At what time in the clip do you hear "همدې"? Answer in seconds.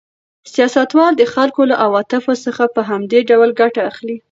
2.89-3.19